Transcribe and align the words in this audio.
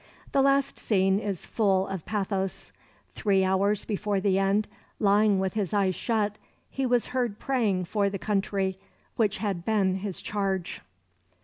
The 0.31 0.41
last 0.41 0.79
scene 0.79 1.19
is 1.19 1.45
full 1.45 1.85
of 1.85 2.05
pathos. 2.07 2.71
Three 3.13 3.43
hours 3.43 3.85
before 3.85 4.19
the 4.19 4.39
end, 4.39 4.67
lying 4.97 5.37
with 5.37 5.53
his 5.53 5.75
eyes 5.75 5.93
shut, 5.93 6.37
he 6.71 6.87
was 6.87 7.05
heard 7.13 7.37
praying 7.37 7.85
for 7.85 8.09
the 8.09 8.17
country 8.17 8.79
which 9.15 9.37
had 9.37 9.63
been 9.63 9.97
his 9.97 10.19
charge. 10.19 10.81